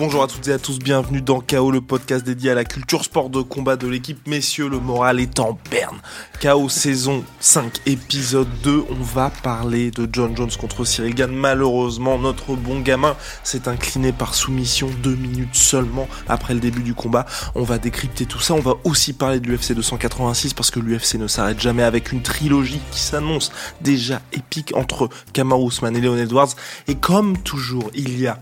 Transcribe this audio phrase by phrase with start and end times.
[0.00, 3.04] Bonjour à toutes et à tous, bienvenue dans KO, le podcast dédié à la culture
[3.04, 4.26] sport de combat de l'équipe.
[4.26, 5.98] Messieurs, le moral est en berne.
[6.40, 11.30] KO saison 5, épisode 2, on va parler de John Jones contre Cyril Gann.
[11.30, 16.94] Malheureusement, notre bon gamin s'est incliné par soumission deux minutes seulement après le début du
[16.94, 17.26] combat.
[17.54, 21.16] On va décrypter tout ça, on va aussi parler de l'UFC 286 parce que l'UFC
[21.16, 26.16] ne s'arrête jamais avec une trilogie qui s'annonce déjà épique entre Kamaru Usman et Leon
[26.16, 26.54] Edwards.
[26.88, 28.40] Et comme toujours, il y a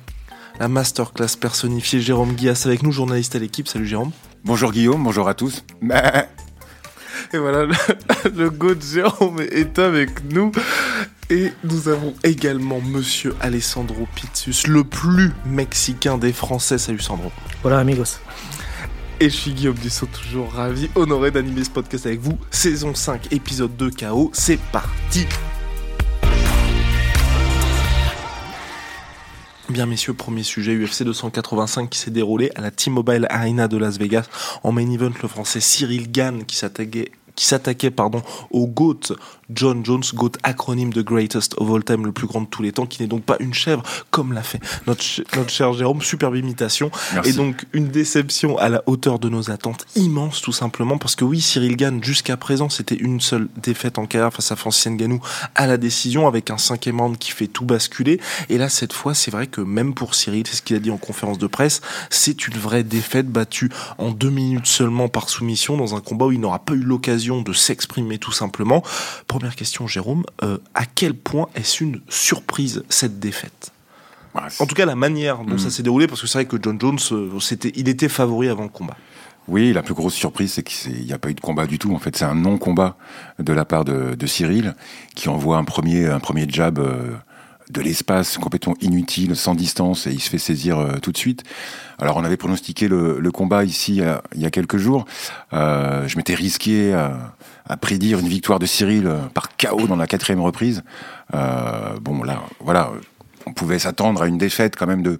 [0.59, 3.69] la masterclass personnifiée Jérôme Guillas avec nous, journaliste à l'équipe.
[3.69, 4.11] Salut Jérôme.
[4.45, 5.65] Bonjour Guillaume, bonjour à tous.
[7.33, 7.75] Et voilà, le,
[8.35, 10.51] le go de Jérôme est avec nous.
[11.30, 16.79] Et nous avons également Monsieur Alessandro Pizzus, le plus mexicain des Français.
[16.79, 17.30] Salut Sandro.
[17.65, 18.21] Hola amigos.
[19.21, 22.38] Et je suis Guillaume Dussault, toujours ravi, honoré d'animer ce podcast avec vous.
[22.51, 25.27] Saison 5, épisode 2 KO, c'est parti
[29.69, 33.99] Bien messieurs, premier sujet UFC 285 qui s'est déroulé à la T-Mobile Arena de Las
[33.99, 34.27] Vegas.
[34.63, 39.15] En main event, le français Cyril Gann qui s'attaquait qui s'attaquait pardon au GOAT
[39.55, 42.73] John Jones, GOAT acronyme de Greatest of All Time, le plus grand de tous les
[42.73, 45.05] temps, qui n'est donc pas une chèvre comme l'a fait notre,
[45.37, 46.91] notre cher Jérôme, superbe imitation.
[47.15, 47.31] Merci.
[47.31, 51.25] Et donc une déception à la hauteur de nos attentes, immense tout simplement, parce que
[51.25, 55.21] oui, Cyril Gann, jusqu'à présent, c'était une seule défaite en carrière face à Francis Ngannou
[55.55, 58.21] à la décision, avec un cinquième round qui fait tout basculer.
[58.49, 60.91] Et là, cette fois, c'est vrai que même pour Cyril, c'est ce qu'il a dit
[60.91, 65.77] en conférence de presse, c'est une vraie défaite battue en deux minutes seulement par soumission
[65.77, 68.82] dans un combat où il n'aura pas eu l'occasion de s'exprimer tout simplement.
[69.26, 73.72] Première question, Jérôme, euh, à quel point est-ce une surprise cette défaite?
[74.34, 75.59] Bah, En tout cas, la manière dont Mm.
[75.59, 77.31] ça s'est déroulé, parce que c'est vrai que John Jones, euh,
[77.75, 78.97] il était favori avant le combat.
[79.47, 81.94] Oui, la plus grosse surprise, c'est qu'il n'y a pas eu de combat du tout.
[81.94, 82.98] En fait, c'est un non-combat
[83.38, 84.75] de la part de, de Cyril,
[85.15, 87.15] qui envoie un premier, un premier jab euh,
[87.71, 91.43] de l'espace complètement inutile, sans distance, et il se fait saisir euh, tout de suite.
[91.98, 94.00] Alors, on avait pronostiqué le, le combat ici
[94.34, 95.04] il y a quelques jours.
[95.53, 97.34] Euh, je m'étais risqué à,
[97.69, 100.82] à prédire une victoire de Cyril euh, par KO dans la quatrième reprise.
[101.34, 102.91] Euh, bon, là, voilà,
[103.47, 105.19] on pouvait s'attendre à une défaite quand même de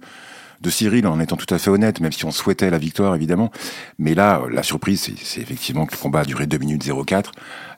[0.61, 3.49] de Cyril en étant tout à fait honnête, même si on souhaitait la victoire évidemment.
[3.97, 7.31] Mais là, la surprise, c'est- c'est effectivement que le combat a duré 2 minutes 04,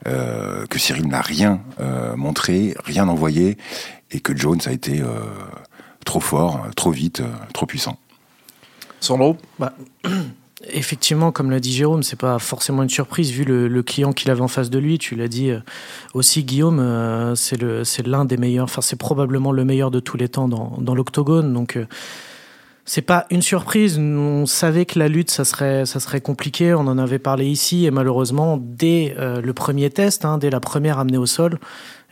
[0.07, 3.56] euh, que Cyril n'a rien euh, montré, rien envoyé,
[4.11, 5.07] et que Jones a été euh,
[6.05, 7.97] trop fort, trop vite, euh, trop puissant.
[8.99, 9.38] Sandro?
[9.59, 9.73] Bah,
[10.69, 14.29] effectivement, comme l'a dit Jérôme, c'est pas forcément une surprise vu le, le client qu'il
[14.31, 14.97] avait en face de lui.
[14.97, 15.59] Tu l'as dit euh,
[16.13, 18.66] aussi, Guillaume, euh, c'est l'un des meilleurs.
[18.66, 21.53] Enfin, c'est probablement le meilleur de tous les temps dans, dans l'octogone.
[21.53, 21.85] Donc, euh,
[22.85, 23.97] c'est pas une surprise.
[24.00, 26.73] On savait que la lutte, ça serait, ça serait compliqué.
[26.73, 30.59] On en avait parlé ici et malheureusement, dès euh, le premier test, hein, dès la
[30.59, 31.59] première amenée au sol,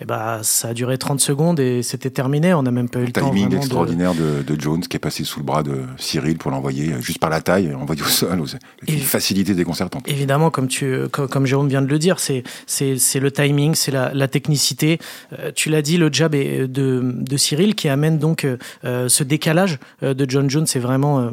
[0.02, 2.54] eh ben, ça a duré 30 secondes et c'était terminé.
[2.54, 4.42] On n'a même pas eu le temps Timing vraiment de- extraordinaire de...
[4.44, 7.30] De, Jones qui est passé sous le bras de Cyril pour l'envoyer euh, juste par
[7.30, 8.42] la taille, envoyé au sol,
[8.88, 10.08] Et- une facilité déconcertante.
[10.08, 13.76] Évidemment, comme, tu, comme, comme Jérôme vient de le dire, c'est, c'est, c'est le timing,
[13.76, 15.00] c'est la, la technicité.
[15.38, 18.46] Euh, tu l'as dit, le jab est de, de Cyril qui amène donc
[18.86, 20.68] euh, ce décalage euh, de John Jones.
[20.68, 21.30] C'est vraiment euh,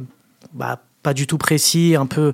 [0.53, 2.33] bah, pas du tout précis, un peu,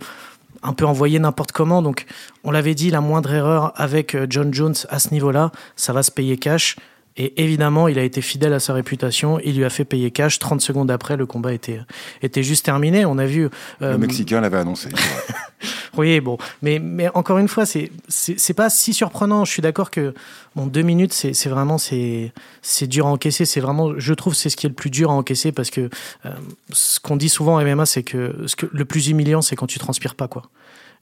[0.62, 1.83] un peu envoyé n'importe comment.
[1.83, 2.06] Donc,
[2.45, 6.03] on l'avait dit, la moindre erreur avec euh, John Jones à ce niveau-là, ça va
[6.03, 6.77] se payer cash.
[7.19, 9.39] Et évidemment, il a été fidèle à sa réputation.
[9.45, 10.39] Il lui a fait payer cash.
[10.39, 11.81] 30 secondes après, le combat était,
[12.22, 13.05] était juste terminé.
[13.05, 13.51] On a vu.
[13.83, 14.89] euh, Le Mexicain l'avait annoncé.
[15.97, 19.44] oui, bon, mais, mais encore une fois, c'est c'est pas si surprenant.
[19.44, 20.14] Je suis d'accord que
[20.56, 22.32] bon, deux minutes, c'est c'est vraiment c'est
[22.62, 23.44] c'est dur à encaisser.
[23.44, 25.91] C'est vraiment, je trouve, c'est ce qui est le plus dur à encaisser parce que
[26.25, 26.30] euh,
[26.70, 29.66] ce qu'on dit souvent en MMA, c'est que ce que le plus humiliant, c'est quand
[29.66, 30.44] tu transpires pas quoi.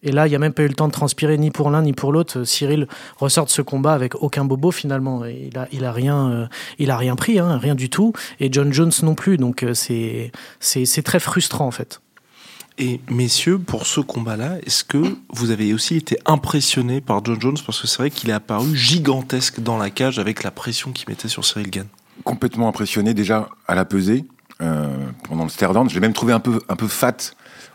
[0.02, 1.82] Et là, il n'y a même pas eu le temps de transpirer ni pour l'un
[1.82, 2.44] ni pour l'autre.
[2.44, 5.24] Cyril ressort de ce combat avec aucun bobo finalement.
[5.26, 6.46] Il a, il a rien, euh,
[6.78, 8.12] il a rien pris, hein, rien du tout.
[8.40, 9.36] Et John Jones non plus.
[9.36, 12.00] Donc euh, c'est, c'est très frustrant en fait.
[12.78, 17.56] Et messieurs, pour ce combat-là, est-ce que vous avez aussi été impressionnés par John Jones?
[17.66, 21.08] Parce que c'est vrai qu'il est apparu gigantesque dans la cage avec la pression qu'il
[21.08, 21.86] mettait sur Cyril Gann.
[22.24, 24.24] complètement impressionné déjà à la pesée
[24.62, 24.88] euh,
[25.28, 25.88] pendant le stare down.
[25.90, 27.16] Je l'ai même trouvé un peu, un peu fat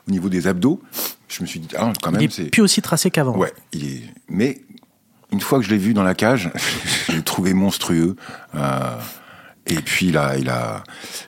[0.07, 0.81] au niveau des abdos.
[1.27, 2.45] Je me suis dit, ah, quand Il même, est c'est.
[2.45, 3.36] plus aussi tracé qu'avant.
[3.38, 4.01] Ouais, il est.
[4.30, 4.62] Mais
[5.31, 6.51] une fois que je l'ai vu dans la cage,
[7.07, 8.15] je l'ai trouvé monstrueux.
[8.56, 8.97] Euh,
[9.67, 10.83] et puis il a, il a,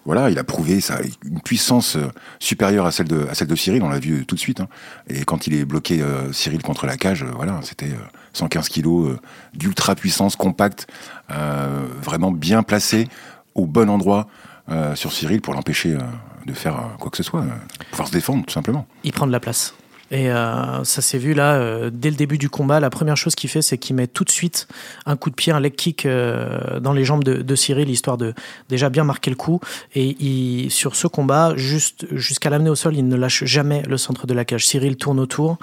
[0.06, 2.07] voilà, il a prouvé ça, une puissance euh,
[2.39, 3.81] supérieure à celle de, à celle de Cyril.
[3.84, 4.60] On l'a vu tout de suite.
[4.60, 4.68] hein.
[5.07, 7.98] Et quand il est bloqué euh, Cyril contre la cage, euh, voilà, c'était euh,
[8.34, 9.19] 115 kilos euh,
[9.54, 10.88] d'ultra puissance, compact,
[11.31, 13.07] euh, vraiment bien placé
[13.56, 14.28] au bon endroit
[14.69, 16.00] euh, sur Cyril pour l'empêcher euh,
[16.45, 17.48] de faire euh, quoi que ce soit, euh,
[17.92, 18.86] pouvoir se défendre tout simplement.
[19.04, 19.74] Il prend de la place.
[20.12, 23.36] Et euh, ça s'est vu là, euh, dès le début du combat, la première chose
[23.36, 24.68] qu'il fait, c'est qu'il met tout de suite
[25.06, 28.33] un coup de pied, un leg kick euh, dans les jambes de, Cyril, histoire de
[28.69, 29.59] déjà bien marquer le coup.
[29.95, 34.33] Et sur ce combat, jusqu'à l'amener au sol, il ne lâche jamais le centre de
[34.33, 34.65] la cage.
[34.65, 35.57] Cyril tourne autour.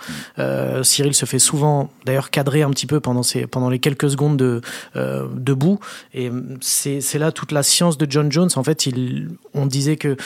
[0.82, 3.22] Cyril se fait souvent, d'ailleurs, cadrer un petit peu pendant,
[3.70, 4.60] les quelques secondes de,
[4.94, 5.78] debout.
[6.14, 6.30] Et
[6.60, 8.50] c'est là toute la science de John Jones.
[8.56, 8.88] En fait,
[9.54, 10.16] on disait que,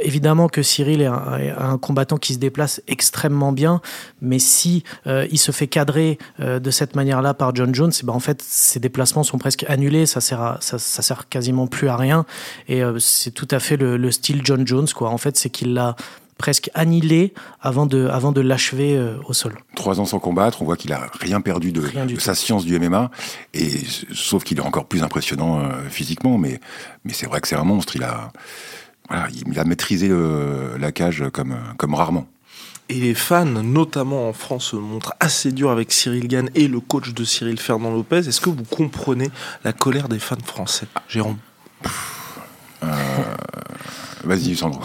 [0.00, 3.65] évidemment, que Cyril est un combattant qui se déplace extrêmement bien
[4.20, 8.12] mais si euh, il se fait cadrer euh, de cette manière-là par John Jones, ben
[8.12, 11.88] en fait ses déplacements sont presque annulés, ça sert à, ça, ça, sert quasiment plus
[11.88, 12.24] à rien
[12.68, 15.10] et euh, c'est tout à fait le, le, style John Jones quoi.
[15.10, 15.96] En fait, c'est qu'il l'a
[16.38, 19.56] presque annihilé avant de, avant de l'achever au sol.
[19.74, 22.66] Trois ans sans combattre, on voit qu'il a rien perdu de, rien de sa science
[22.66, 23.10] du MMA,
[23.54, 23.70] et
[24.12, 26.60] sauf qu'il est encore plus impressionnant physiquement, mais,
[27.06, 27.96] mais c'est vrai que c'est un monstre.
[27.96, 28.32] Il a,
[29.08, 32.26] voilà, il a maîtrisé le, la cage comme, comme rarement.
[32.88, 36.78] Et les fans, notamment en France, se montrent assez durs avec Cyril Gann et le
[36.78, 38.28] coach de Cyril Fernand Lopez.
[38.28, 39.30] Est-ce que vous comprenez
[39.64, 41.38] la colère des fans français, Jérôme
[42.82, 42.86] euh...
[44.24, 44.80] Vas-y, Sandro.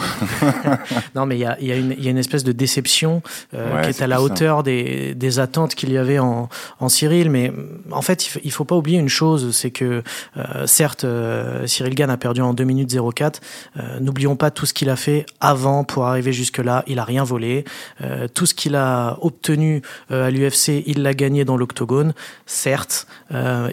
[1.14, 3.22] non, mais il y a, y, a y a, une espèce de déception
[3.54, 6.48] euh, ouais, qui est à la hauteur des, des, attentes qu'il y avait en,
[6.80, 7.30] en, Cyril.
[7.30, 7.52] Mais
[7.90, 10.02] en fait, il ne faut pas oublier une chose, c'est que
[10.36, 13.40] euh, certes, euh, Cyril Gann a perdu en 2 minutes 04.
[13.78, 16.84] Euh, n'oublions pas tout ce qu'il a fait avant pour arriver jusque-là.
[16.86, 17.64] Il a rien volé.
[18.00, 22.14] Euh, tout ce qu'il a obtenu euh, à l'UFC, il l'a gagné dans l'octogone.
[22.46, 23.06] Certes,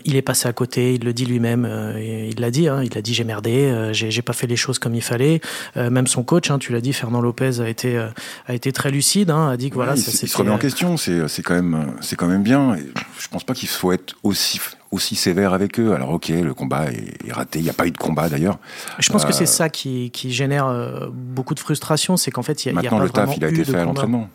[0.06, 0.94] il est passé à côté.
[0.94, 1.68] Il le dit lui-même.
[2.00, 2.68] il l'a dit.
[2.68, 3.90] Hein, il a dit j'ai merdé.
[3.94, 5.42] j'ai pas fait les choses comme il fallait.
[5.78, 8.07] Euh, même son coach, hein, tu l'as dit, Fernand Lopez a été euh,
[8.48, 10.57] a été très lucide, hein, a dit que voilà, ouais, ça il se remet en
[10.57, 10.98] question.
[10.98, 12.75] C'est c'est quand même c'est quand même bien.
[12.75, 12.86] Et
[13.18, 14.60] je pense pas qu'il faut être aussi
[14.92, 15.94] aussi sévère avec eux.
[15.94, 17.60] Alors ok, le combat est, est raté.
[17.60, 18.60] Il n'y a pas eu de combat d'ailleurs.
[19.00, 22.44] Je pense euh, que c'est ça qui, qui génère euh, beaucoup de frustration, c'est qu'en
[22.44, 24.30] fait il y a, maintenant y a le taf il a été fait à l'entraînement.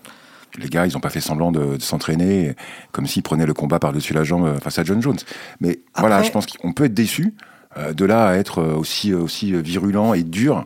[0.57, 2.55] Les gars, ils n'ont pas fait semblant de, de s'entraîner
[2.93, 5.17] comme s'ils prenaient le combat par-dessus la jambe face à John Jones.
[5.59, 7.35] Mais Après, voilà, je pense qu'on peut être déçu.
[7.93, 10.65] de là à être aussi, aussi virulent et dur,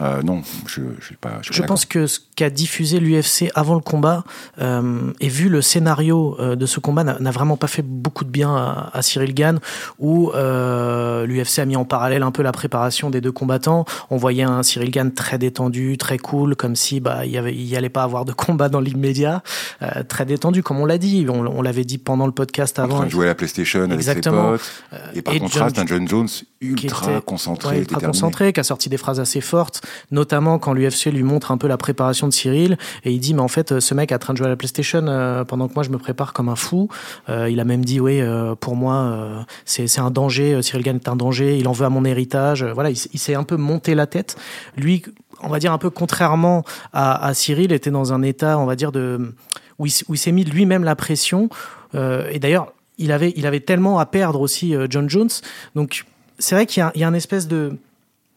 [0.00, 1.38] euh, non, je ne suis pas.
[1.42, 4.24] Je, je pense que ce qu'a diffusé l'UFC avant le combat
[4.58, 8.30] euh, et vu le scénario euh, de ce combat n'a vraiment pas fait beaucoup de
[8.30, 9.60] bien à, à Cyril Gann,
[9.98, 13.84] où euh, l'UFC a mis en parallèle un peu la préparation des deux combattants.
[14.08, 17.54] On voyait un Cyril Gann très détendu, très cool, comme si bah il y avait
[17.54, 19.42] il y allait pas avoir de combat dans l'immédiat,
[19.82, 21.26] euh, très détendu comme on l'a dit.
[21.28, 22.94] On, on l'avait dit pendant le podcast avant.
[22.94, 24.48] En train de jouer à la PlayStation Exactement.
[24.48, 25.16] avec ses potes.
[25.16, 26.28] Et par et contraste, John, un John Jones
[26.62, 30.72] ultra était, concentré, ouais, ultra concentré, qui a sorti des phrases assez fortes notamment quand
[30.72, 33.80] l'UFC lui montre un peu la préparation de Cyril et il dit mais en fait
[33.80, 35.90] ce mec est en train de jouer à la PlayStation euh, pendant que moi je
[35.90, 36.88] me prépare comme un fou.
[37.28, 41.08] Euh, il a même dit oui euh, pour moi c'est un danger, Cyril Gann est
[41.08, 42.64] un danger, il en veut à mon héritage.
[42.64, 44.36] Voilà, il, s'est un peu monté la tête.
[44.76, 45.02] Lui,
[45.42, 48.92] on va dire un peu contrairement à, Cyril, était dans un état, on va dire
[48.92, 49.34] de
[49.78, 51.48] où il, où il s'est mis lui-même la pression.
[51.94, 55.30] et d'ailleurs, il avait, il avait tellement à perdre aussi John Jones.
[55.74, 56.04] Donc
[56.38, 57.78] c'est vrai qu'il y, y, a un espèce de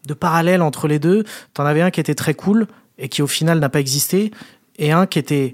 [0.08, 1.24] de parallèle entre les deux.
[1.54, 2.68] T'en avais un qui était très cool
[2.98, 4.32] et qui au final n'a pas existé,
[4.78, 5.54] et un qui était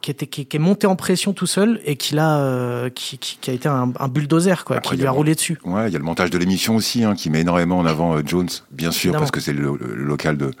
[0.00, 3.38] qui était qui, qui, est monté en pression tout seul et qui a euh, qui,
[3.48, 5.58] a été un, un bulldozer quoi, Après, qui lui a, a roulé dessus.
[5.64, 8.16] Ouais, il y a le montage de l'émission aussi hein, qui met énormément en avant
[8.16, 9.20] euh, Jones, bien sûr Évidemment.
[9.20, 10.52] parce que c'est le, le, local de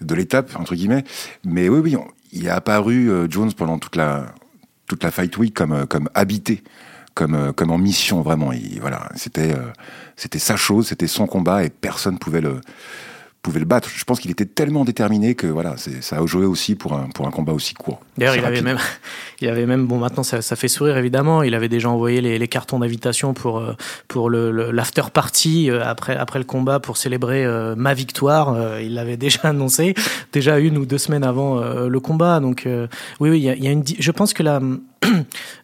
[0.00, 1.04] de l'étape entre guillemets.
[1.44, 4.34] Mais oui, oui, on, il est apparu euh, Jones pendant toute la
[4.86, 6.62] toute la fight week comme comme habité
[7.16, 8.52] comme comme en mission vraiment.
[8.52, 9.72] Et voilà, c'était euh,
[10.14, 12.60] c'était sa chose, c'était son combat et personne pouvait le
[13.46, 13.88] pouvait le battre.
[13.94, 17.28] Je pense qu'il était tellement déterminé que voilà, ça a joué aussi pour un, pour
[17.28, 18.00] un combat aussi court.
[18.18, 18.78] D'ailleurs, il avait même,
[19.40, 21.44] il avait même, bon, maintenant ça, ça, fait sourire évidemment.
[21.44, 23.62] Il avait déjà envoyé les, les cartons d'invitation pour
[24.08, 28.52] pour le l'after party euh, après après le combat pour célébrer euh, ma victoire.
[28.52, 29.94] Euh, il l'avait déjà annoncé,
[30.32, 32.40] déjà une ou deux semaines avant euh, le combat.
[32.40, 32.88] Donc euh,
[33.20, 34.78] oui, oui, il y a, il y a une, je pense que la euh,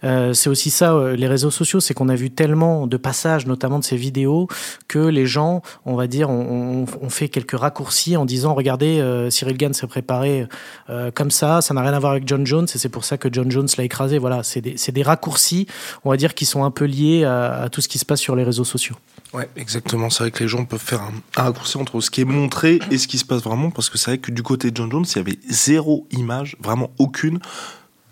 [0.03, 3.79] c'est aussi ça, euh, les réseaux sociaux, c'est qu'on a vu tellement de passages, notamment
[3.79, 4.49] de ces vidéos,
[4.89, 9.59] que les gens, on va dire, on, fait quelques raccourcis en disant, regardez, euh, Cyril
[9.59, 10.47] Gann s'est préparé
[10.89, 13.19] euh, comme ça, ça n'a rien à voir avec John Jones, et c'est pour ça
[13.19, 14.19] que John Jones l'a écrasé.
[14.19, 15.67] Voilà, c'est des, des, raccourcis,
[16.05, 18.21] on va dire, qui sont un peu liés à, à, tout ce qui se passe
[18.21, 18.97] sur les réseaux sociaux.
[19.35, 20.09] Ouais, exactement.
[20.11, 22.79] C'est vrai que les gens peuvent faire un, un, raccourci entre ce qui est montré
[22.91, 24.91] et ce qui se passe vraiment, parce que c'est vrai que du côté de John
[24.91, 27.41] Jones, il y avait zéro image, vraiment aucune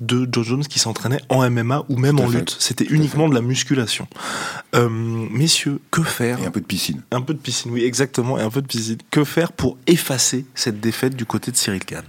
[0.01, 2.57] de Joe Jones qui s'entraînait en MMA ou même en lutte.
[2.59, 4.07] C'était uniquement de la musculation.
[4.75, 7.03] Euh, messieurs, que faire Et un peu de piscine.
[7.11, 8.99] Un peu de piscine, oui, exactement, et un peu de piscine.
[9.11, 12.05] Que faire pour effacer cette défaite du côté de Cyril Gann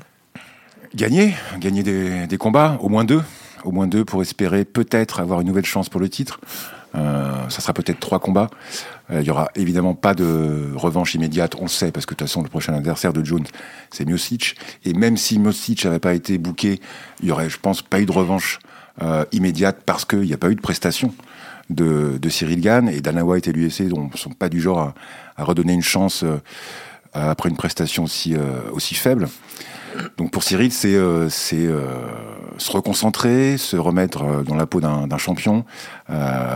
[0.93, 3.21] Gagner, gagner des, des, combats, au moins deux,
[3.63, 6.39] au moins deux pour espérer peut-être avoir une nouvelle chance pour le titre.
[6.93, 8.49] Ça sera peut-être trois combats.
[9.11, 12.27] Il y aura évidemment pas de revanche immédiate, on le sait, parce que de toute
[12.27, 13.45] façon, le prochain adversaire de Jones,
[13.89, 14.55] c'est Miocic.
[14.85, 16.79] Et même si Miocic n'avait pas été bouqué,
[17.21, 18.59] il y aurait, je pense, pas eu de revanche
[19.31, 21.13] immédiate parce qu'il n'y a pas eu de prestation
[21.69, 22.89] de, Cyril Gann.
[22.89, 24.93] Et Dana White et l'UFC ne sont pas du genre à,
[25.37, 26.23] à redonner une chance
[27.13, 28.35] après une prestation aussi,
[28.73, 29.27] aussi faible.
[30.17, 31.79] Donc pour Cyril, c'est euh, euh,
[32.57, 35.65] se reconcentrer, se remettre euh, dans la peau d'un champion,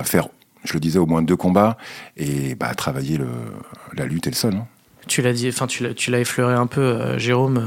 [0.03, 0.27] faire,
[0.63, 1.77] je le disais, au moins deux combats
[2.17, 3.27] et bah, travailler le,
[3.93, 4.55] la lutte et le sol.
[4.55, 4.67] Hein.
[5.07, 7.63] Tu l'as dit, enfin tu l'as effleuré un peu, Jérôme.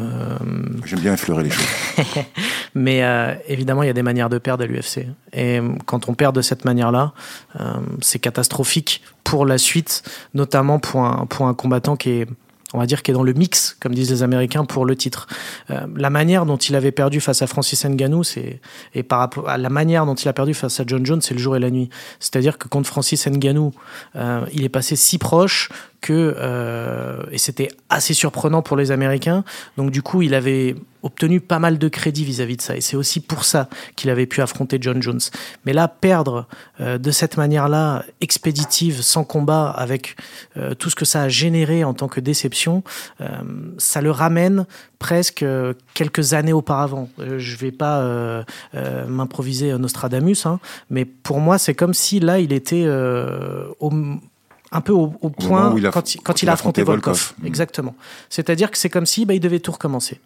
[0.84, 1.64] J'aime bien effleurer les choses.
[2.74, 3.00] Mais
[3.46, 5.06] évidemment, il y a des manières de perdre à l'UFC.
[5.32, 7.12] Et quand on perd de cette manière-là,
[8.00, 10.02] c'est catastrophique pour la suite,
[10.34, 12.26] notamment pour un, pour un combattant qui est
[12.74, 15.26] on va dire, qui est dans le mix, comme disent les Américains, pour le titre.
[15.70, 18.60] Euh, la manière dont il avait perdu face à Francis Ngannou, c'est
[18.94, 21.34] et par rapport à la manière dont il a perdu face à John Jones, c'est
[21.34, 21.88] le jour et la nuit.
[22.20, 23.72] C'est-à-dire que contre Francis Ngannou,
[24.16, 25.70] euh, il est passé si proche
[26.00, 29.44] que euh, et c'était assez surprenant pour les Américains.
[29.76, 32.96] Donc du coup, il avait obtenu pas mal de crédit vis-à-vis de ça, et c'est
[32.96, 35.20] aussi pour ça qu'il avait pu affronter John Jones.
[35.64, 36.46] Mais là, perdre
[36.80, 40.16] euh, de cette manière-là, expéditive, sans combat, avec
[40.56, 42.82] euh, tout ce que ça a généré en tant que déception,
[43.78, 44.66] ça le ramène
[44.98, 45.44] presque
[45.94, 47.08] quelques années auparavant.
[47.18, 48.44] je vais pas
[49.06, 52.86] m'improviser Nostradamus, hein, mais pour moi, c'est comme si là, il était
[53.80, 53.90] au
[54.70, 57.34] un peu au, point quand, il, a affronté, Volkov.
[57.38, 57.46] Mm.
[57.46, 57.94] Exactement.
[58.28, 60.20] C'est-à-dire que c'est comme si bah, il devait tout recommencer.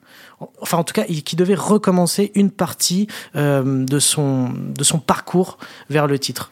[0.61, 3.07] Enfin, en tout cas, il, devait recommencer une partie
[3.37, 5.59] euh, de, son, de son parcours
[5.91, 6.51] vers le titre.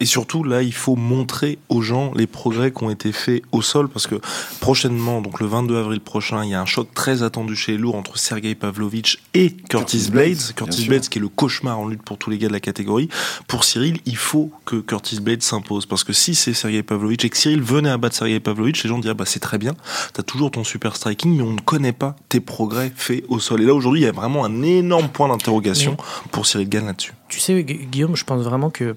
[0.00, 3.62] Et surtout, là, il faut montrer aux gens les progrès qui ont été faits au
[3.62, 4.16] sol, parce que
[4.60, 7.78] prochainement, donc le 22 avril prochain, il y a un choc très attendu chez les
[7.78, 10.52] lourds entre Sergei Pavlovich et Curtis, Blades.
[10.54, 13.08] Curtis Blades, qui est le cauchemar en lutte pour tous les gars de la catégorie.
[13.46, 17.30] Pour Cyril, il faut que Curtis Blades s'impose, parce que si c'est Sergei Pavlovich et
[17.30, 19.74] que Cyril venait à battre Sergei Pavlovich, les gens diraient, bah c'est très bien,
[20.12, 23.62] t'as toujours ton super striking, mais on ne connaît pas tes progrès faits au sol.
[23.62, 25.96] Et là, aujourd'hui, il y a vraiment un énorme point d'interrogation
[26.30, 27.12] pour Cyril Gann là-dessus.
[27.28, 28.94] Tu sais, Guillaume, je pense vraiment que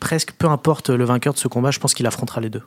[0.00, 2.62] presque peu importe le vainqueur de ce combat, je pense qu'il affrontera les deux.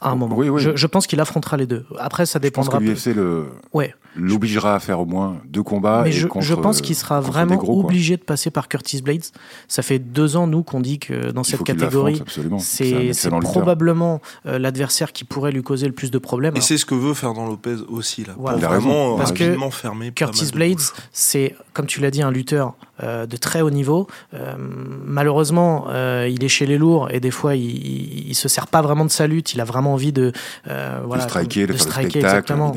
[0.00, 0.36] À un moment.
[0.58, 1.86] Je, pense qu'il affrontera les deux.
[1.98, 2.78] Après, ça dépendra.
[2.78, 3.46] Je pense que l'UFC le...
[3.72, 6.02] ouais l'obligera à faire au moins deux combats.
[6.04, 9.24] Mais je, pense qu'il sera vraiment obligé de passer par Curtis Blades.
[9.68, 12.22] Ça fait deux ans, nous, qu'on dit que dans cette catégorie,
[12.58, 16.56] c'est probablement euh, l'adversaire qui pourrait lui causer le plus de problèmes.
[16.56, 18.34] Et c'est ce que veut Fernand Lopez aussi, là.
[18.56, 20.80] vraiment Parce que Curtis Blades,
[21.12, 24.06] c'est, comme tu l'as dit, un lutteur euh, de très haut niveau.
[24.34, 25.86] Euh, malheureusement,
[26.26, 29.10] il est chez les lourds et des fois, il, il, se sert pas vraiment de
[29.10, 29.54] sa lutte.
[29.54, 30.32] Il a vraiment envie de,
[30.64, 32.74] voilà, de striker, de, striker, exactement.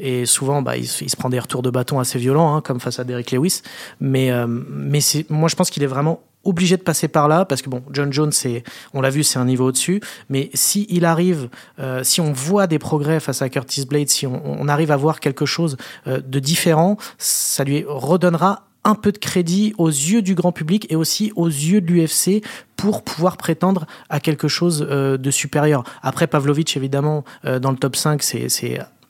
[0.00, 2.98] Et souvent, bah, il, se prend des retours de bâton assez violents, hein, comme face
[2.98, 3.60] à Derek Lewis.
[4.00, 7.60] Mais, euh, mais moi, je pense qu'il est vraiment obligé de passer par là parce
[7.60, 10.00] que bon John Jones c'est on l'a vu c'est un niveau au-dessus
[10.30, 14.26] mais si il arrive euh, si on voit des progrès face à Curtis Blade si
[14.26, 19.18] on, arrive à voir quelque chose euh, de différent ça lui redonnera un peu de
[19.18, 22.42] crédit aux yeux du grand public et aussi aux yeux de l'UFC
[22.76, 25.84] pour pouvoir prétendre à quelque chose de supérieur.
[26.02, 28.48] Après Pavlovich, évidemment, dans le top 5, c'est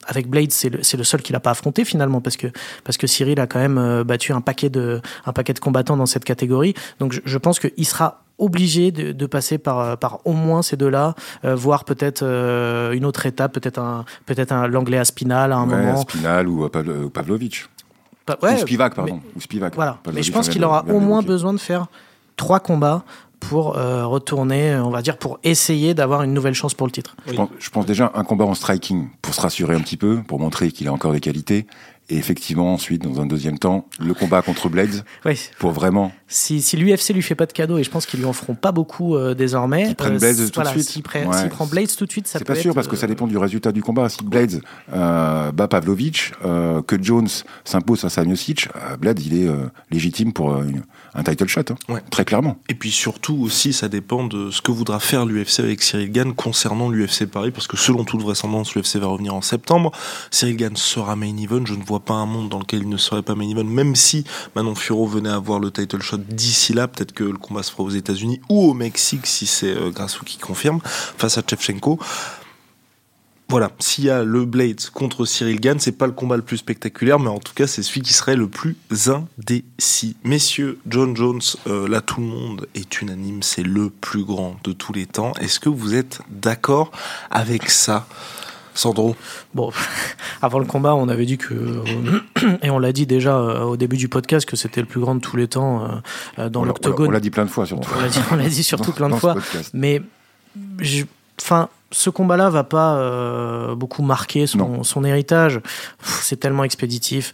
[0.06, 2.48] avec Blade, c'est le, le, seul qu'il n'a pas affronté finalement, parce que,
[2.84, 5.96] parce que Cyril a quand même euh, battu un paquet, de, un paquet de combattants
[5.96, 6.74] dans cette catégorie.
[6.98, 10.76] Donc je, je pense qu'il sera obligé de, de, passer par, par au moins ces
[10.76, 15.56] deux-là, euh, voire peut-être euh, une autre étape, peut-être un, peut-être un l'anglais Aspinal à
[15.56, 16.00] un moment.
[16.00, 16.64] Aspinal ou
[18.42, 19.20] Ou Spivak, pardon.
[19.36, 19.74] ou Spivak.
[19.74, 19.98] Voilà.
[20.12, 21.86] Mais je pense qu'il aura au moins besoin de faire
[22.36, 23.04] trois combats
[23.40, 27.16] pour euh, retourner, on va dire, pour essayer d'avoir une nouvelle chance pour le titre.
[27.26, 30.20] Je, pense, je pense déjà un combat en striking pour se rassurer un petit peu,
[30.26, 31.66] pour montrer qu'il a encore des qualités.
[32.10, 35.04] Et effectivement, ensuite, dans un deuxième temps, le combat contre Blades.
[35.24, 35.38] Oui.
[35.58, 36.12] Pour vraiment.
[36.26, 38.56] Si, si l'UFC lui fait pas de cadeau, et je pense qu'ils lui en feront
[38.56, 39.86] pas beaucoup euh, désormais.
[39.86, 40.88] S'il prend Blades tout de suite.
[40.88, 43.26] S'il prend Blades tout de suite, ça peut C'est pas sûr, parce que ça dépend
[43.26, 44.08] du résultat du combat.
[44.08, 44.60] Si Blades
[44.92, 47.28] euh, bat Pavlovich, euh, que Jones
[47.64, 49.48] s'impose à euh, Blades, il est
[49.90, 50.56] légitime pour
[51.14, 51.60] un title shot.
[51.88, 52.58] Hein, très clairement.
[52.68, 56.34] Et puis surtout aussi, ça dépend de ce que voudra faire l'UFC avec Cyril Gann
[56.34, 59.92] concernant l'UFC Paris, parce que selon toute vraisemblance, l'UFC va revenir en septembre.
[60.30, 61.64] Cyril Gann sera main event.
[61.66, 63.96] Je ne vois pas un monde dans lequel il ne serait pas main event, même
[63.96, 64.24] si
[64.56, 67.84] Manon Furo venait avoir le title shot d'ici là, peut-être que le combat se fera
[67.84, 71.98] aux États-Unis ou au Mexique si c'est euh, Grasso qui confirme face à Chevchenko.
[73.50, 76.58] Voilà, s'il y a le Blade contre Cyril Gann, c'est pas le combat le plus
[76.58, 78.76] spectaculaire, mais en tout cas, c'est celui qui serait le plus
[79.08, 80.14] indécis.
[80.22, 84.70] Messieurs, John Jones, euh, là tout le monde est unanime, c'est le plus grand de
[84.70, 85.32] tous les temps.
[85.40, 86.92] Est-ce que vous êtes d'accord
[87.28, 88.06] avec ça?
[88.80, 89.16] Sandro
[89.54, 89.70] Bon,
[90.42, 91.82] avant le combat, on avait dit que,
[92.62, 95.20] et on l'a dit déjà au début du podcast, que c'était le plus grand de
[95.20, 96.02] tous les temps
[96.50, 97.08] dans l'octogone.
[97.08, 97.90] On l'a dit plein de fois, surtout.
[98.30, 99.36] On l'a dit, surtout plein de fois.
[99.72, 100.02] Mais,
[101.40, 105.60] enfin, ce combat-là va pas beaucoup marquer son, son héritage.
[106.02, 107.32] C'est tellement expéditif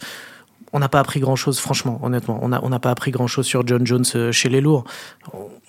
[0.73, 2.39] on n'a pas appris grand chose, franchement, honnêtement.
[2.41, 4.83] On n'a on pas appris grand chose sur John Jones euh, chez les lourds.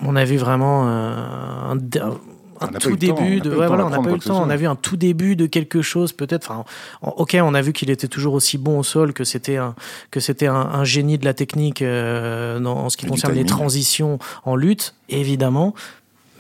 [0.01, 1.77] On a vu vraiment euh, un,
[2.81, 3.51] tout début de.
[3.51, 4.43] voilà, on n'a pas eu le temps.
[4.43, 6.51] On a vu un tout début de quelque chose, peut-être.
[6.51, 6.65] Enfin,
[7.03, 9.75] ok, on a vu qu'il était toujours aussi bon au sol, que c'était un,
[10.11, 14.57] que c'était un, génie de la technique euh, en ce qui concerne les transitions en
[14.57, 15.75] lutte, évidemment.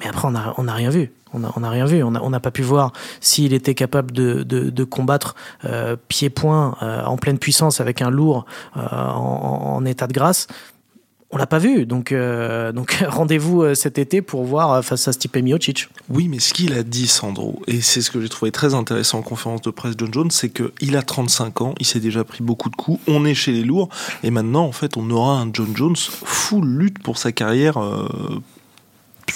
[0.00, 1.10] Mais après, on n'a rien vu.
[1.34, 2.02] On n'a rien vu.
[2.02, 5.34] On n'a pas pu voir s'il était capable de, combattre
[5.64, 10.46] euh, pied-point euh, en pleine puissance avec un lourd en, état de grâce.
[11.30, 12.14] On l'a pas vu, donc,
[12.74, 15.88] donc rendez-vous cet été pour voir face à Stipe Miocic.
[16.08, 19.18] Oui, mais ce qu'il a dit, Sandro, et c'est ce que j'ai trouvé très intéressant
[19.18, 22.42] en conférence de presse John Jones, c'est qu'il a 35 ans, il s'est déjà pris
[22.42, 23.90] beaucoup de coups, on est chez les lourds,
[24.22, 27.76] et maintenant, en fait, on aura un John Jones full lutte pour sa carrière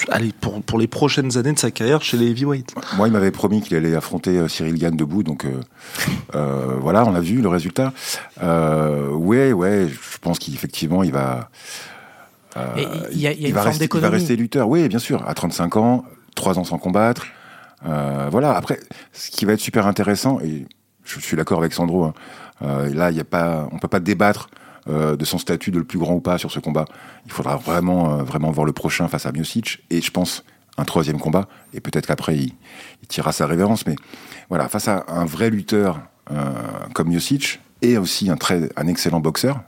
[0.09, 2.75] allez, pour, pour les prochaines années de sa carrière chez les heavyweights.
[2.97, 5.61] Moi, il m'avait promis qu'il allait affronter euh, Cyril Gann debout, donc euh,
[6.35, 7.93] euh, voilà, on a vu le résultat.
[8.43, 11.51] Euh, ouais, ouais, je pense qu'effectivement, il va.
[12.77, 15.77] il, y a, il, va rester, il va rester lutteur, oui, bien sûr, à 35
[15.77, 17.27] ans, 3 ans sans combattre.
[17.83, 18.81] voilà, après,
[19.13, 20.67] ce qui va être super intéressant, et
[21.05, 22.15] je suis d'accord avec Sandro, hein,
[22.61, 24.49] là, il y a pas, on peut pas débattre
[24.89, 26.87] euh, de son statut de le plus grand ou pas sur ce combat.
[27.25, 30.45] Il faudra vraiment, euh, vraiment voir le prochain face à Miocic et je pense
[30.77, 32.53] un troisième combat et peut-être qu'après il,
[33.09, 33.87] tirera sa révérence.
[33.87, 33.95] Mais
[34.49, 36.01] voilà, face à un vrai lutteur
[36.33, 36.53] euh,
[36.95, 39.61] comme Miocic et aussi un très, un excellent boxeur,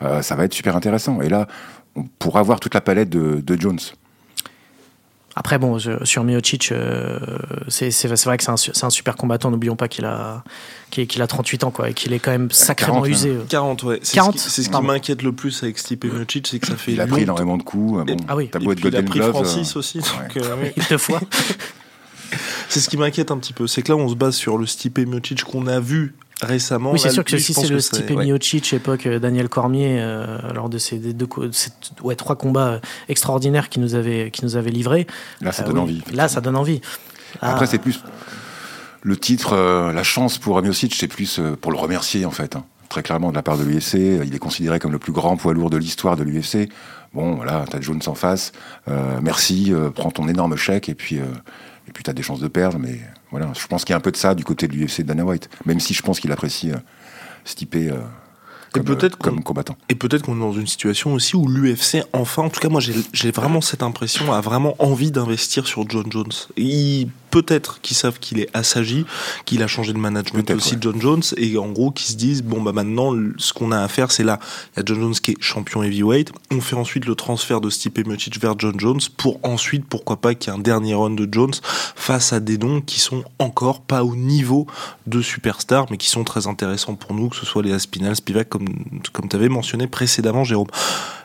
[0.00, 1.20] ça va être super intéressant.
[1.20, 1.46] Et là,
[1.94, 3.78] on pourra voir toute la palette de Jones.
[5.34, 7.18] Après, bon, sur Miocic, euh,
[7.68, 9.50] c'est vrai que c'est un, super combattant.
[9.50, 10.44] N'oublions pas qu'il a,
[10.90, 13.36] qu'il a 38 ans, quoi, et qu'il est quand même sacrément usé.
[13.48, 14.00] 40, ouais.
[14.02, 14.20] C'est
[14.62, 16.92] ce qui, m'inquiète le plus avec Stipe Miocic, c'est que ça fait.
[16.92, 18.04] Il a pris énormément de coups.
[18.04, 18.50] Bon, ah oui.
[18.60, 19.98] Beau être Il a pris Francis euh, aussi.
[19.98, 21.20] Donc, euh, deux fois.
[22.68, 23.66] c'est ce qui m'inquiète un petit peu.
[23.66, 26.92] C'est que là, on se base sur le Stipe Miocic qu'on a vu récemment.
[26.92, 30.68] Oui, c'est sûr que si c'est le Stipe Miocic, époque euh, Daniel Cormier, euh, lors
[30.68, 31.28] de ces deux,
[32.02, 35.06] ouais, trois combats euh, extraordinaires qui nous avaient, qui nous avaient livrés.
[35.40, 36.02] Là, ça donne envie.
[36.12, 36.80] Là, ça donne envie.
[37.40, 37.66] Après, ah.
[37.66, 38.02] c'est plus
[39.04, 39.56] le titre,
[39.92, 42.54] la chance pour Miocic, c'est plus pour le remercier en fait.
[42.54, 42.64] Hein.
[42.88, 45.54] Très clairement de la part de l'UFC, il est considéré comme le plus grand poids
[45.54, 46.68] lourd de l'histoire de l'UFC.
[47.12, 48.52] Bon, voilà, t'as Jones en face.
[49.20, 52.78] merci, prends ton énorme chèque et puis et puis tu as des chances de perdre,
[52.78, 53.00] mais
[53.32, 55.04] voilà, je pense qu'il y a un peu de ça du côté de l'UFC de
[55.04, 56.76] Dana White, même si je pense qu'il apprécie euh,
[57.44, 57.98] Stipe euh,
[58.72, 59.76] comme, et peut-être comme combattant.
[59.88, 62.80] Et peut-être qu'on est dans une situation aussi où l'UFC, enfin, en tout cas, moi
[62.80, 66.32] j'ai vraiment cette impression, a vraiment envie d'investir sur John Jones.
[66.56, 69.04] Et peut-être qu'ils savent qu'il est assagi,
[69.46, 72.62] qu'il a changé de management aussi, John Jones, et en gros qu'ils se disent bon
[72.62, 74.38] bah maintenant ce qu'on a à faire c'est là,
[74.76, 77.70] il y a John Jones qui est champion heavyweight, on fait ensuite le transfert de
[77.70, 81.10] Stipe Miocic vers John Jones pour ensuite pourquoi pas qu'il y ait un dernier run
[81.10, 81.54] de Jones
[81.96, 84.66] face à des noms qui sont encore pas au niveau
[85.06, 88.50] de superstars mais qui sont très intéressants pour nous, que ce soit les Aspinal, Spivak
[88.50, 88.68] comme
[89.12, 90.68] comme tu avais mentionné précédemment Jérôme.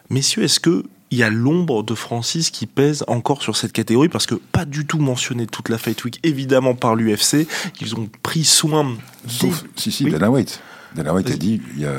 [0.10, 4.10] Messieurs, est-ce que il y a l'ombre de Francis qui pèse encore sur cette catégorie
[4.10, 7.48] parce que pas du tout mentionné toute la Fight Week, évidemment par l'UFC.
[7.82, 8.96] Ils ont pris soin.
[9.28, 10.62] Sauf, si, si, Dana White.
[10.96, 11.94] Dana White a dit il y a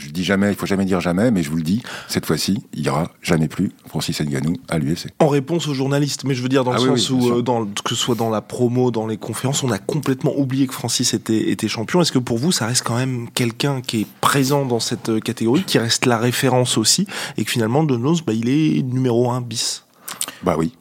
[0.00, 2.62] je dis jamais, il faut jamais dire jamais, mais je vous le dis, cette fois-ci,
[2.72, 5.08] il y aura jamais plus Francis Ngannou à l'UFC.
[5.18, 7.66] En réponse aux journalistes, mais je veux dire dans le ah sens où, euh, dans,
[7.66, 11.14] que ce soit dans la promo, dans les conférences, on a complètement oublié que Francis
[11.14, 12.00] était, était champion.
[12.00, 15.20] Est-ce que pour vous, ça reste quand même quelqu'un qui est présent dans cette euh,
[15.20, 19.42] catégorie, qui reste la référence aussi, et que finalement, Donos, bah, il est numéro 1
[19.42, 19.84] bis?
[20.42, 20.72] Bah oui.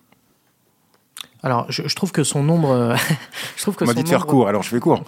[1.41, 2.71] Alors, je, trouve que son nombre.
[2.71, 2.95] Euh,
[3.56, 5.04] je trouve que on m'a dit de faire court, alors je fais court.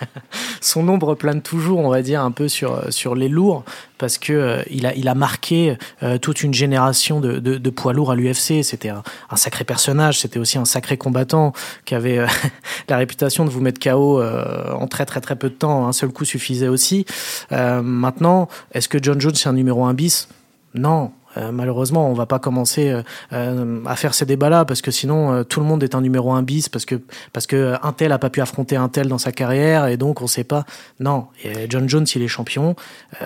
[0.62, 3.64] son nombre plane toujours, on va dire, un peu sur, sur les lourds,
[3.98, 7.92] parce que euh, il, a, il a marqué euh, toute une génération de, de, poids
[7.92, 8.62] lourds à l'UFC.
[8.62, 9.02] C'était un,
[9.36, 11.52] sacré personnage, c'était aussi un sacré combattant
[11.84, 12.24] qui avait
[12.88, 15.86] la réputation de vous mettre KO en très très très peu de temps.
[15.86, 17.04] Un seul coup suffisait aussi.
[17.50, 20.28] maintenant, est-ce que John Jones est un numéro 1 bis?
[20.74, 24.90] Non, euh, malheureusement, on va pas commencer euh, euh, à faire ces débats-là parce que
[24.90, 27.00] sinon tout le monde est un numéro un bis parce que
[27.32, 30.22] parce que un tel a pas pu affronter un tel dans sa carrière et donc
[30.22, 30.64] on sait pas.
[31.00, 31.26] Non,
[31.68, 32.74] John Jones il est champion.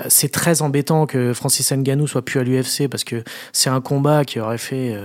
[0.08, 4.24] c'est très embêtant que Francis Ngannou soit plus à l'UFC parce que c'est un combat
[4.24, 4.96] qui aurait fait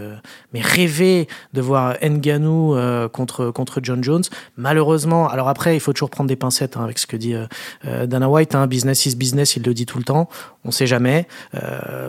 [0.53, 2.75] mais rêver de voir Ngannou
[3.11, 4.23] contre contre John Jones.
[4.57, 7.35] Malheureusement, alors après il faut toujours prendre des pincettes hein, avec ce que dit
[7.83, 8.55] Dana White.
[8.55, 10.29] Hein, business is business, il le dit tout le temps.
[10.65, 11.27] On sait jamais.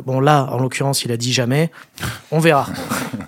[0.04, 1.70] bon là, en l'occurrence il a dit jamais.
[2.30, 2.66] On verra.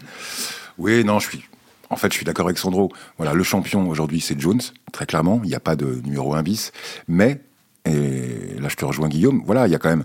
[0.79, 1.45] oui, non, je suis.
[1.89, 2.93] en fait, je suis d'accord avec Sandro.
[3.17, 4.61] Voilà, le champion aujourd'hui, c'est Jones,
[4.93, 5.41] très clairement.
[5.45, 6.73] Il n'y a pas de numéro 1 bis.
[7.09, 7.41] Mais,
[7.85, 9.43] et là, je te rejoins, Guillaume.
[9.45, 10.05] Voilà, il y a quand même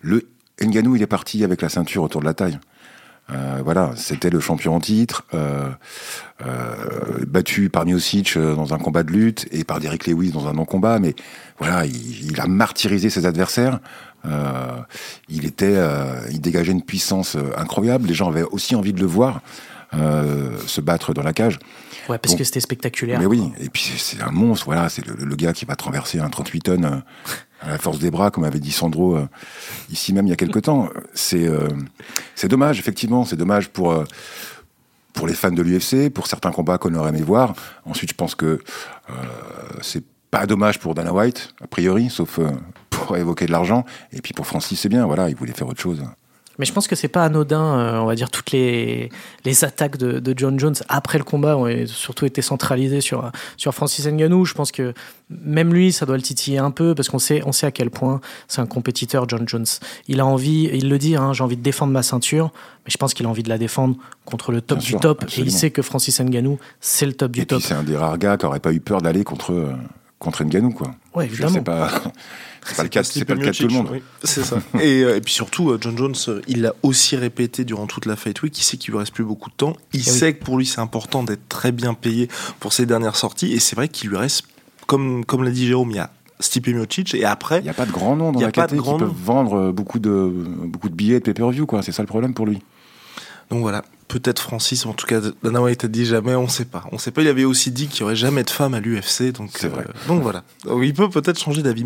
[0.00, 0.28] le
[0.62, 2.58] Nganou, il est parti avec la ceinture autour de la taille.
[3.30, 5.68] Euh, voilà, c'était le champion en titre, euh,
[6.46, 6.74] euh,
[7.26, 10.98] battu par Miocic dans un combat de lutte et par Derek Lewis dans un non-combat,
[10.98, 11.14] mais
[11.58, 13.80] voilà, il, a martyrisé ses adversaires.
[15.28, 15.76] Il était,
[16.30, 18.08] il dégageait une puissance incroyable.
[18.08, 19.40] Les gens avaient aussi envie de le voir
[19.92, 21.58] se battre dans la cage.
[22.08, 23.18] Ouais, parce que c'était spectaculaire.
[23.18, 26.30] Mais oui, et puis c'est un monstre, voilà, c'est le, gars qui va traverser un
[26.30, 27.02] 38 tonnes
[27.60, 29.28] à la force des bras, comme avait dit Sandro euh,
[29.90, 30.88] ici même il y a quelque temps.
[31.12, 31.68] C'est euh,
[32.34, 34.04] c'est dommage, effectivement, c'est dommage pour euh,
[35.12, 37.54] pour les fans de l'UFC, pour certains combats qu'on aurait aimé voir.
[37.84, 38.60] Ensuite, je pense que
[39.80, 42.38] c'est pas dommage pour Dana White, a priori, sauf
[43.06, 43.84] pour évoquer de l'argent.
[44.12, 46.02] Et puis pour Francis, c'est bien, voilà, il voulait faire autre chose.
[46.58, 49.10] Mais je pense que c'est pas anodin, euh, on va dire, toutes les,
[49.44, 53.72] les attaques de, de, John Jones après le combat ont surtout été centralisées sur, sur
[53.72, 54.44] Francis Ngannou.
[54.44, 54.92] Je pense que
[55.30, 57.90] même lui, ça doit le titiller un peu parce qu'on sait, on sait à quel
[57.90, 59.66] point c'est un compétiteur, John Jones.
[60.08, 62.50] Il a envie, il le dit, hein, j'ai envie de défendre ma ceinture,
[62.84, 65.24] mais je pense qu'il a envie de la défendre contre le top du top.
[65.36, 67.62] Et il sait que Francis Ngannou, c'est le top du top.
[67.62, 69.72] C'est un des rares gars qui n'aurait pas eu peur d'aller contre, euh,
[70.18, 70.94] contre Ngannou, quoi.
[71.14, 71.50] Ouais, évidemment.
[71.50, 72.02] Je sais pas.
[72.64, 74.00] C'est pas le cas, c'est pas le cas de tout le monde.
[74.22, 74.58] c'est ça.
[74.80, 78.04] et, euh, et, puis surtout, euh, John Jones, euh, il l'a aussi répété durant toute
[78.04, 78.58] la Fight Week.
[78.58, 79.74] Il sait qu'il lui reste plus beaucoup de temps.
[79.94, 82.28] Il eh sait que pour lui, c'est important d'être très bien payé
[82.60, 83.52] pour ses dernières sorties.
[83.52, 84.42] Et c'est vrai qu'il lui reste,
[84.86, 87.74] comme, comme l'a dit Jérôme, il y a Stipe Miocic et après il n'y a
[87.74, 90.32] pas de grand nom dans la catégorie qui peuvent vendre beaucoup de
[90.66, 92.60] beaucoup de billets de pay-per-view quoi c'est ça le problème pour lui
[93.50, 96.84] donc voilà peut-être Francis en tout cas Dana White a dit jamais on sait pas.
[96.92, 99.32] On sait pas il avait aussi dit qu'il y aurait jamais de femme à l'UFC
[99.32, 99.84] donc c'est vrai.
[100.08, 100.42] donc voilà.
[100.82, 101.84] Il peut peut-être changer d'avis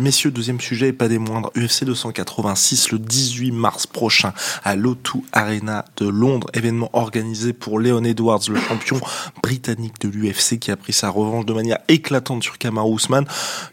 [0.00, 1.52] Messieurs, deuxième sujet et pas des moindres.
[1.54, 4.32] UFC 286 le 18 mars prochain
[4.64, 6.48] à l'O2 Arena de Londres.
[6.54, 8.98] Événement organisé pour Leon Edwards, le champion
[9.42, 13.26] britannique de l'UFC qui a pris sa revanche de manière éclatante sur Kamaru Usman.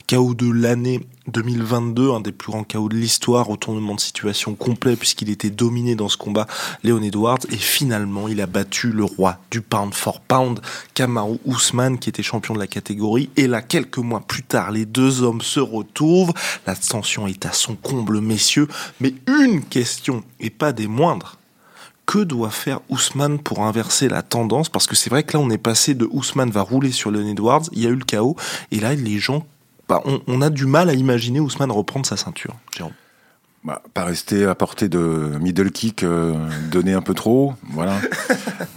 [0.10, 4.96] KO de l'année 2022, un des plus grands chaos de l'histoire, retournement de situation complet
[4.96, 6.48] puisqu'il était dominé dans ce combat,
[6.84, 10.60] Léon Edwards, et finalement il a battu le roi du pound for pound,
[10.94, 14.86] Kamaru Usman, qui était champion de la catégorie, et là, quelques mois plus tard, les
[14.86, 16.34] deux hommes se retrouvent,
[16.68, 18.68] la tension est à son comble, messieurs,
[19.00, 21.38] mais une question, et pas des moindres,
[22.06, 24.68] que doit faire Ousmane pour inverser la tendance?
[24.68, 27.28] Parce que c'est vrai que là, on est passé de Ousmane va rouler sur Léon
[27.28, 28.36] Edwards, il y a eu le chaos,
[28.72, 29.46] et là, les gens
[29.90, 32.56] bah, on, a du mal à imaginer Ousmane reprendre sa ceinture.
[33.64, 35.00] Bah, pas rester à portée de
[35.42, 36.36] middle kick euh,
[36.72, 38.00] donner un peu trop, voilà.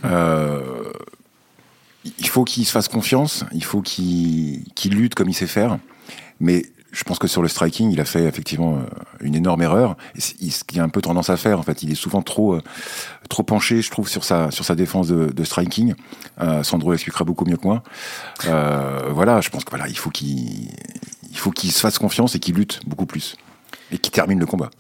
[0.04, 0.90] Euh,
[2.18, 5.78] il faut qu'il se fasse confiance, il faut qu'il lutte comme il sait faire,
[6.40, 8.80] mais je pense que sur le striking, il a fait effectivement euh,
[9.20, 9.96] une énorme erreur.
[10.18, 12.58] ce qu'il a un peu tendance à faire, en fait, il est souvent trop
[13.28, 15.94] trop penché, je trouve, sur sa sur sa défense de, striking.
[16.62, 17.82] Sandro expliquera beaucoup mieux que moi.
[19.10, 20.68] voilà, je pense que voilà, il faut qu'il
[21.30, 23.36] il faut qu'il se fasse confiance et qu'il lutte beaucoup plus.
[23.90, 24.70] Et qu'il termine le combat.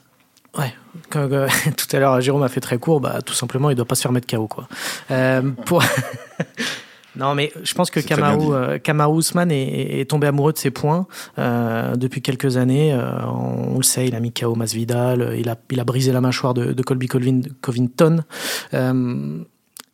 [0.56, 0.74] Ouais,
[1.16, 3.94] euh, tout à l'heure Jérôme a fait très court, bah, tout simplement il doit pas
[3.94, 4.46] se faire mettre KO.
[4.46, 4.68] Quoi.
[5.10, 5.82] Euh, pour...
[7.16, 11.06] non mais je pense que Kamaru, euh, Kamaru Usman est, tombé amoureux de ses points
[11.36, 12.96] depuis quelques années.
[13.26, 16.54] on, le sait, il a mis KO Masvidal, il a, il a brisé la mâchoire
[16.54, 18.24] de, de Colby Covington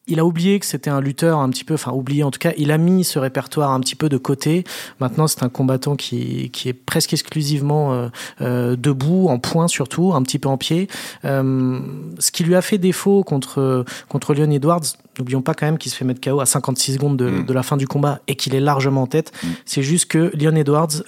[0.08, 2.52] il a oublié que c'était un lutteur un petit peu, enfin oublié en tout cas,
[2.56, 4.64] il a mis ce répertoire un petit peu de côté.
[5.00, 8.08] Maintenant, c'est un combattant qui, qui est presque exclusivement euh,
[8.40, 10.88] euh, debout, en point surtout, un petit peu en pied.
[11.24, 11.78] Euh,
[12.18, 14.84] ce qui lui a fait défaut contre, contre Leon Edwards,
[15.18, 17.46] n'oublions pas quand même qu'il se fait mettre KO à 56 secondes de, mm.
[17.46, 19.32] de la fin du combat et qu'il est largement en tête.
[19.42, 19.46] Mm.
[19.66, 21.02] C'est juste que Leon Edwards,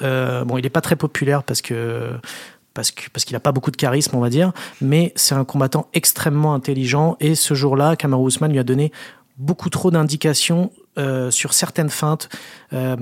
[0.46, 2.10] bon, il n'est pas très populaire parce que
[2.74, 6.54] parce qu'il n'a pas beaucoup de charisme, on va dire, mais c'est un combattant extrêmement
[6.54, 7.16] intelligent.
[7.20, 8.92] Et ce jour-là, Kamaru Usman lui a donné
[9.36, 12.28] beaucoup trop d'indications euh, sur certaines feintes.
[12.72, 12.96] Euh,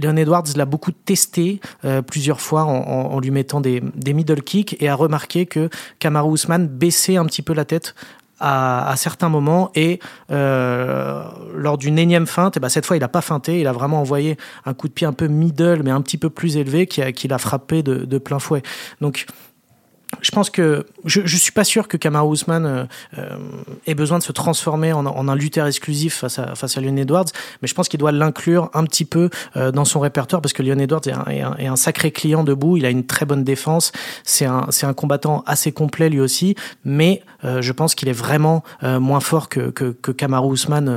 [0.00, 4.76] Leon Edwards l'a beaucoup testé euh, plusieurs fois en, lui mettant des, des, middle kicks
[4.80, 5.68] et a remarqué que
[6.00, 7.94] Kamaru Usman baissait un petit peu la tête
[8.40, 13.00] à, certains moments et euh, lors d'une énième feinte, et eh ben cette fois il
[13.00, 15.90] n'a pas feinté, il a vraiment envoyé un coup de pied un peu middle mais
[15.90, 18.62] un petit peu plus élevé qui, a, qui l'a frappé de, de plein fouet.
[19.00, 19.26] Donc
[20.24, 22.84] je pense que je, je suis pas sûr que Kamaru Usman euh,
[23.18, 23.36] euh,
[23.86, 26.96] ait besoin de se transformer en, en, un lutteur exclusif face à face à Leon
[26.96, 27.26] Edwards,
[27.60, 30.62] mais je pense qu'il doit l'inclure un petit peu euh, dans son répertoire parce que
[30.62, 34.66] Leon Edwards est un, sacré client debout, il a une très bonne défense, c'est un
[34.70, 39.48] c'est un combattant assez complet lui aussi, mais je pense qu'il est vraiment moins fort
[39.48, 40.88] que que, que Kamaru Usman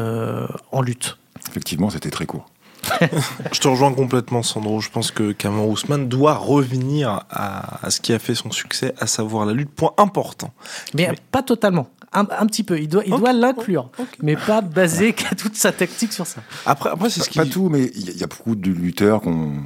[0.71, 1.17] en lutte.
[1.49, 2.47] Effectivement, c'était très court.
[3.51, 4.79] je te rejoins complètement, Sandro.
[4.81, 9.07] Je pense que Cameron Ousmane doit revenir à, ce qui a fait son succès, à
[9.07, 9.69] savoir la lutte.
[9.69, 10.53] Point important.
[10.93, 11.89] Mais, pas totalement.
[12.13, 12.79] Un, petit peu.
[12.79, 13.91] Il doit, il doit l'inclure,
[14.23, 16.41] mais pas baser toute sa tactique sur ça.
[16.65, 17.37] Après, après c'est ce qui.
[17.37, 19.65] Pas tout, mais il y, a beaucoup de lutteurs qui ont,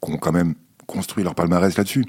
[0.00, 0.54] quand même
[0.86, 2.04] construit leur palmarès là-dessus.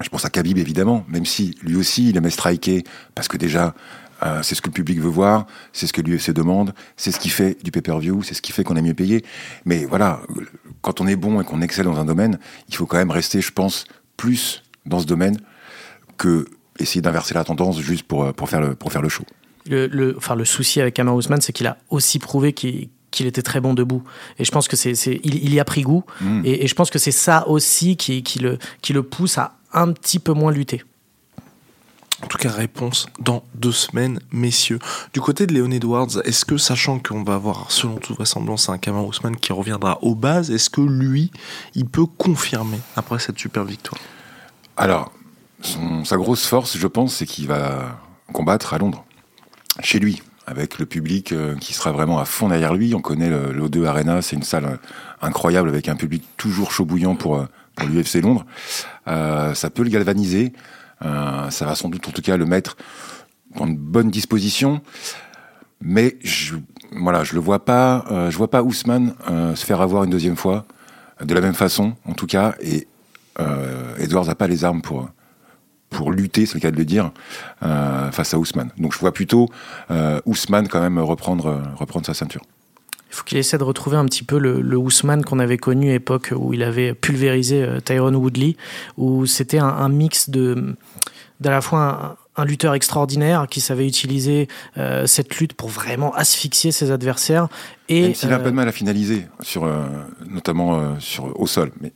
[0.00, 3.74] Je pense à Khabib évidemment, même si lui aussi il aimait striker parce que déjà
[4.22, 7.18] euh, c'est ce que le public veut voir, c'est ce que l'UFC demande, c'est ce
[7.18, 9.24] qui fait du pay-per-view, c'est ce qui fait qu'on est mieux payé.
[9.64, 10.20] Mais voilà,
[10.82, 13.40] quand on est bon et qu'on excelle dans un domaine, il faut quand même rester,
[13.40, 13.84] je pense,
[14.16, 15.38] plus dans ce domaine
[16.16, 16.46] que
[16.78, 19.24] essayer d'inverser la tendance juste pour, pour, faire, le, pour faire le show.
[19.66, 23.60] Le, enfin, le souci avec Kamar Ousmane, c'est qu'il a aussi prouvé qu'il était très
[23.60, 24.02] bon debout.
[24.38, 26.04] Et je pense que c'est, il, y a pris goût.
[26.20, 26.42] Mm.
[26.44, 29.92] Et, je pense que c'est ça aussi qui, qui, le, qui le pousse à un
[29.92, 30.82] petit peu moins lutter.
[32.22, 34.78] En tout cas, réponse dans deux semaines, messieurs.
[35.12, 38.78] Du côté de Léon Edwards, est-ce que, sachant qu'on va avoir, selon toute vraisemblance, un
[38.78, 41.32] Kamar Ousmane qui reviendra aux bases, est-ce que lui,
[41.74, 44.00] il peut confirmer après cette super victoire?
[44.76, 45.12] Alors,
[46.04, 47.98] sa grosse force, je pense, c'est qu'il va
[48.32, 49.04] combattre à Londres,
[49.80, 52.94] chez lui, avec le public euh, qui sera vraiment à fond derrière lui.
[52.94, 54.76] On connaît l'O2 Arena, c'est une salle euh,
[55.22, 58.44] incroyable avec un public toujours chaud bouillant pour, euh, pour l'UFC Londres.
[59.06, 60.52] ça peut le galvaniser.
[61.02, 62.76] Euh, ça va sans doute en tout cas le mettre
[63.56, 64.80] dans une bonne disposition.
[65.80, 66.56] Mais je,
[66.92, 70.10] voilà, je le vois pas, euh, je vois pas Ousmane euh, se faire avoir une
[70.10, 70.64] deuxième fois
[71.22, 72.54] de la même façon, en tout cas.
[72.60, 72.86] Et
[73.98, 75.08] Edwards n'a pas les armes pour
[75.90, 77.12] pour lutter, c'est le cas de le dire,
[77.60, 78.70] face à Ousmane.
[78.78, 79.48] Donc je vois plutôt
[80.24, 82.42] Ousmane quand même reprendre reprendre sa ceinture.
[83.14, 85.90] Il faut qu'il essaie de retrouver un petit peu le, le Ousmane qu'on avait connu
[85.90, 88.56] à l'époque où il avait pulvérisé euh, Tyrone Woodley,
[88.96, 90.74] où c'était un, mix de
[91.38, 94.48] d'à la fois un, lutteur extraordinaire qui savait utiliser
[94.78, 97.46] euh, cette lutte pour vraiment asphyxier ses adversaires.
[97.88, 99.84] Et, Même s'il a un peu de mal à finaliser, sur, euh,
[100.28, 101.70] notamment sur, au sol.
[101.80, 101.92] Mais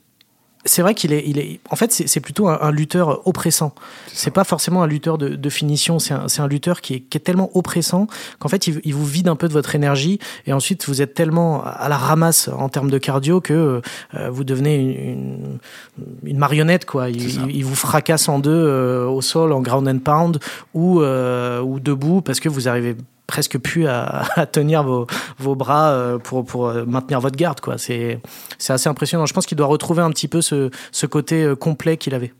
[0.64, 3.72] c'est vrai qu'il est, il est, en fait, c'est plutôt un, lutteur oppressant.
[4.12, 5.98] C'est pas forcément un lutteur de, finition.
[5.98, 8.06] C'est un, un, lutteur qui est, qui est tellement oppressant
[8.38, 11.64] qu'en fait, il, vous vide un peu de votre énergie et ensuite vous êtes tellement
[11.64, 13.80] à la ramasse en termes de cardio que
[14.14, 15.58] euh, vous devenez une,
[16.24, 17.08] une, marionnette, quoi.
[17.08, 20.40] Il, vous fracasse en deux euh, au sol en ground and pound
[20.74, 22.96] ou, euh, ou debout parce que vous arrivez
[23.28, 25.06] presque plus à, tenir vos,
[25.38, 27.60] vos bras euh, pour, pour euh, maintenir votre garde.
[27.60, 27.78] Quoi.
[27.78, 28.20] C'est,
[28.68, 29.26] assez impressionnant.
[29.26, 32.32] Je pense qu'il doit retrouver un petit peu ce, ce côté euh, complet qu'il avait.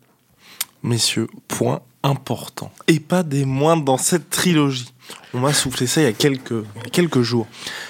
[0.82, 2.72] Messieurs, point important.
[2.88, 4.92] Et pas des moindres dans cette trilogie.
[5.34, 7.46] On m'a soufflé ça il y a quelques, quelques jours.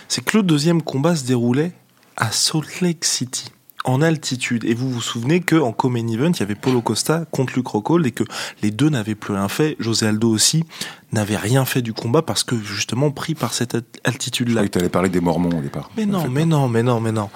[0.08, 1.72] C'est que le deuxième combat se déroulait
[2.16, 3.52] à Salt Lake City
[3.88, 4.64] en altitude.
[4.64, 8.06] Et vous vous souvenez qu'en Common Event, il y avait Polo Costa contre Luke Rockhold
[8.06, 8.24] et que
[8.62, 9.76] les deux n'avaient plus rien fait.
[9.78, 10.64] José Aldo aussi
[11.12, 14.60] n'avait rien fait du combat parce que justement pris par cette altitude-là.
[14.60, 15.90] Oui, tu allais parler des Mormons au départ.
[15.96, 17.30] Mais non, mais non, mais non, mais non.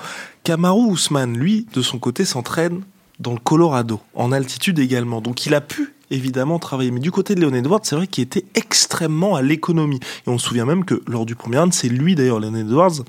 [0.45, 2.83] Kamaru Ousmane, lui, de son côté, s'entraîne
[3.19, 5.23] dans le Colorado, en altitude également.
[5.23, 6.91] Donc il a pu évidemment travailler.
[6.91, 10.01] Mais du côté de Leon Edwards, c'est vrai qu'il était extrêmement à l'économie.
[10.27, 13.05] Et on se souvient même que lors du premier round, c'est lui d'ailleurs, Leon Edwards,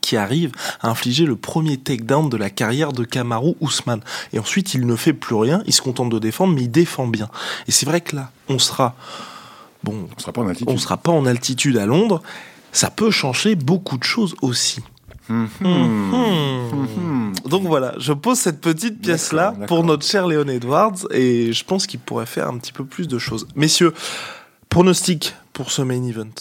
[0.00, 4.02] qui arrive à infliger le premier takedown de la carrière de Kamaru Ousmane.
[4.32, 7.06] Et ensuite, il ne fait plus rien, il se contente de défendre, mais il défend
[7.06, 7.28] bien.
[7.68, 8.94] Et c'est vrai que là, on sera...
[9.82, 10.68] Bon, on sera pas en altitude.
[10.70, 12.22] On sera pas en altitude à Londres.
[12.72, 14.80] Ça peut changer beaucoup de choses aussi.
[17.48, 21.86] Donc voilà, je pose cette petite pièce-là pour notre cher Léon Edwards et je pense
[21.86, 23.46] qu'il pourrait faire un petit peu plus de choses.
[23.54, 23.94] Messieurs,
[24.68, 26.34] pronostic pour ce main event?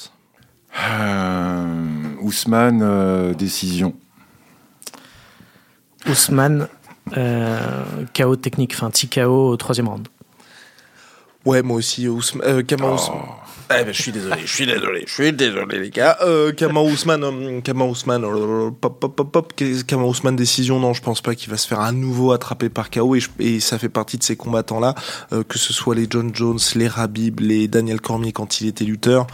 [2.22, 3.94] Ousmane, euh, décision.
[6.08, 6.68] Ousmane,
[7.18, 10.08] euh, KO technique, enfin TKO au troisième round.
[11.46, 12.48] Ouais, moi aussi, Ousmane.
[12.48, 13.22] Euh, Ousmane.
[13.72, 16.18] Eh ben, je suis désolé, je suis désolé, je suis désolé, les gars.
[16.24, 19.54] Euh, Kama Ousmane, euh, Kama Ousmane, euh, pop, pop, pop, pop,
[19.86, 22.90] Kama Ousmane décision, non, je pense pas qu'il va se faire à nouveau attraper par
[22.90, 24.96] KO et, et ça fait partie de ces combattants-là,
[25.34, 28.86] euh, que ce soit les John Jones, les Rabib, les Daniel Cormier quand il était
[28.86, 29.28] lutteur,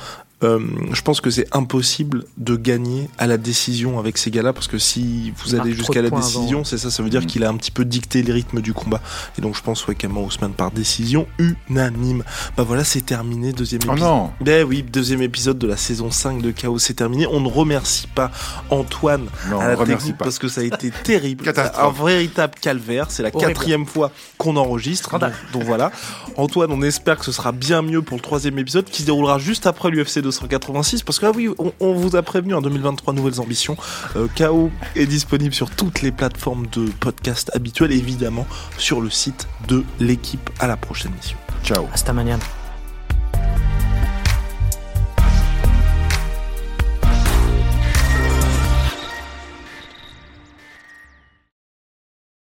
[0.45, 0.60] euh,
[0.93, 4.77] je pense que c'est impossible de gagner à la décision avec ces gars-là parce que
[4.77, 7.25] si vous allez jusqu'à la décision, c'est ça, ça veut dire mm.
[7.25, 9.01] qu'il a un petit peu dicté les rythmes du combat.
[9.38, 12.23] Et donc je pense ouais Kamau Ousmane par décision unanime.
[12.58, 14.10] Bah voilà, c'est terminé deuxième oh épisode.
[14.10, 14.31] Oh non.
[14.41, 17.27] Ben oui, deuxième épisode de la saison 5 de Chaos, c'est terminé.
[17.27, 18.31] On ne remercie pas
[18.69, 19.27] Antoine
[19.60, 23.08] à la technique parce que ça a été terrible, un véritable calvaire.
[23.10, 25.17] C'est la quatrième fois qu'on enregistre.
[25.53, 25.91] Donc, voilà,
[26.38, 29.39] Antoine, on espère que ce sera bien mieux pour le troisième épisode qui se déroulera
[29.39, 33.39] juste après l'UFC 286 parce que ah oui, on, vous a prévenu en 2023 nouvelles
[33.39, 33.77] ambitions.
[34.15, 38.45] Euh, KO est disponible sur toutes les plateformes de podcast habituelles, évidemment
[38.77, 40.49] sur le site de l'équipe.
[40.59, 41.37] À la prochaine mission.
[41.63, 41.87] Ciao.
[41.93, 42.43] Hasta mañana.